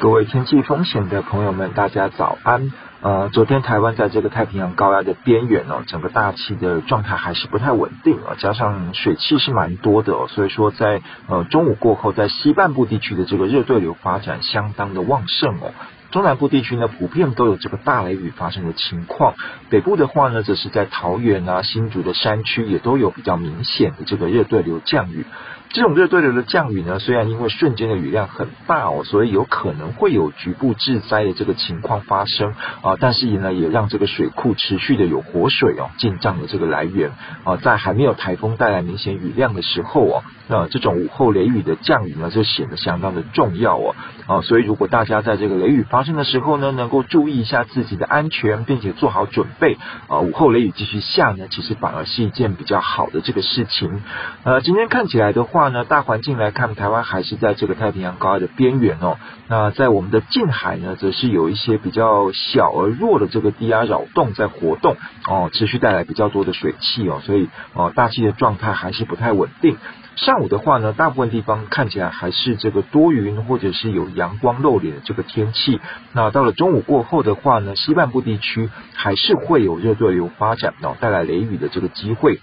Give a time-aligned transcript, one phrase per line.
[0.00, 2.72] 各位天气风险的朋友们，大家早安。
[3.02, 15.74] 呃，昨天台湾在这个太平洋高压的边缘哦，整个大气的状态还是不太稳定啊，加上水汽是蛮多的，所以说在呃中午过后，在西半部地区的这个热对流发展相当的旺盛哦。
[16.10, 19.34] 中南部地区呢，普遍都有这个大雷雨发生的情况。
[19.68, 25.26] 北部的话呢，则是在桃园啊、新竹的山区也都有比较明显的这个热对流降雨。
[25.72, 37.12] 这种热对流的降雨呢，虽然因为瞬间的雨量很大哦，所以有可能会有局部致灾的这个情况发生啊，但是呢，也让这个水库持续的有活水哦进账的这个来源
[37.44, 43.94] 啊，在还没有台风带来明显雨量的时候哦，那这种午后雷雨的降雨呢，就显得相当的重要哦
[44.26, 54.02] 啊，所以如果大家在这个雷雨发生的时候呢，能够注意一下自己的安全，并且做好准备啊，午后雷雨继续下呢，其实反而是一件比较好的这个事情。
[54.42, 55.59] 呃，今天看起来的话。
[55.60, 59.18] 话呢，大环境来看，台湾还是在这个太平洋高压的边缘哦。
[59.46, 64.96] 那在我们的近海呢，则是有一些比较小而弱的这个低压扰动在活动
[65.28, 69.76] 哦，持续带来比较多的水汽哦，所以哦，大气的状态还是不太稳定。
[70.16, 75.78] 上午的话呢，大部分地方看起来还是这个多云或者是有阳光露脸的这个天气。
[76.14, 82.40] 那到了中午过后的话呢，西半部地区还是会有热对流发展哦，带来雷雨的这个机会。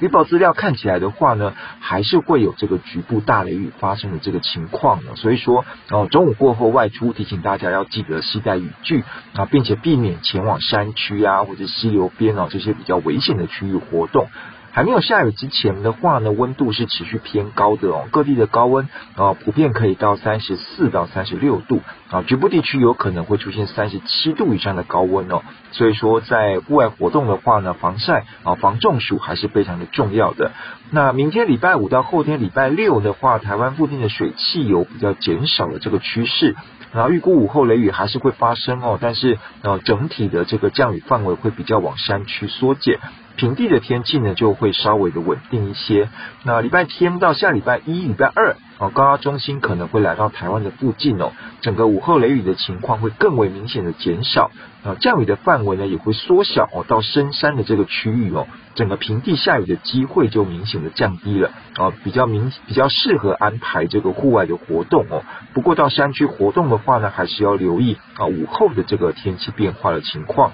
[0.00, 5.16] 预报资料看起来的话呢，还是会有这个局部大雷雨发生的这个情况呢。
[5.16, 9.04] 所以说，哦，中午过后外出，提醒大家要记得携带雨具
[9.34, 14.28] 啊，并且避免前往山区啊或者溪流边啊这些比较危险的区域活动。
[14.70, 25.42] 还没有下雨之前的话呢，温度是持续偏高的哦，各地的高温啊，普遍可以到三十四到三十六度啊，局部地区有可能会出现三十七度以上的高温哦。
[25.72, 30.52] 所以说，在户外活动的话呢，防晒啊、防中暑还是非常的重要的。
[30.90, 36.54] 那明天礼拜五到后天礼拜六的话，台湾附近的水汽有比较减少的这个趋势，
[36.92, 42.98] 然后预估午后雷雨还是会发生哦，但是呃，整体的这个降雨范围会比较往山区缩减。
[43.38, 46.08] 平地的天气呢，就会稍微的稳定一些。
[46.42, 54.50] 那礼拜天到下礼拜一、礼拜二，哦，高压中心可能会来到台湾的附近哦，整个午后雷雨的情况会更为明显的减少。
[54.82, 61.52] 啊，降雨的范围呢也会缩小哦，到深山的这个区域哦，整个平地下雨的机会就明显的降低了。
[61.76, 65.22] 啊，比较明比较适合安排这个户外的活动哦。
[65.54, 70.50] 不过到山区活动的话呢，还是要留意啊午后的这个天气变化的情况。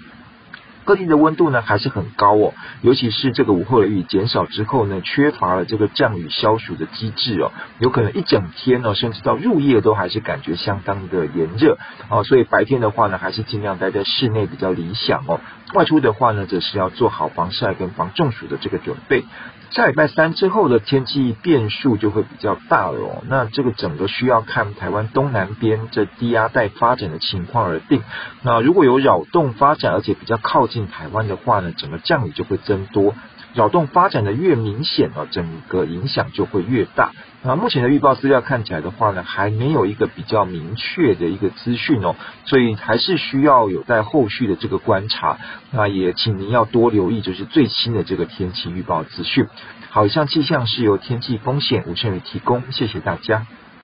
[0.85, 11.79] 各地的温度呢还是很高哦，尤其是这个午后雷雨减少之后呢，缺乏了这个降雨消暑的机制哦，有可能一整天呢，甚至到入夜都还是感觉相当的炎热。
[12.09, 15.41] 哦，所以白天的话呢，还是尽量待在室内比较理想哦。
[15.75, 19.25] 外出的话呢，则是要做好防晒跟防中暑的这个准备。
[19.71, 23.25] 下礼拜三之后的天气变数就会比较大了哦。
[23.29, 28.03] 那这个整个需要看台湾东南边这低压带发展的情况而定。
[28.43, 33.15] 那如果有扰动发展，而且比较靠近台湾的话呢，整个降雨就会增多。
[33.55, 37.13] 扰动发展的越明显啊，整个影响就会越大。
[37.43, 42.17] 那目前的预报资料看起来的话呢，还没有一个比较明确的一个资讯哦，
[42.47, 45.39] 所以还是需要有待后续的这个观察。
[45.71, 49.47] 那也请您要多留意，就是最新的这个天气预报资讯。
[49.91, 53.47] 好，以上气象是由天气风险吴胜宇提供，谢谢大家。